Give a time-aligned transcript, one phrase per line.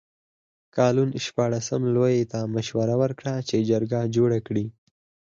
[0.75, 4.65] کالون شپاړسم لویي ته مشوره ورکړه چې جرګه جوړه کړي.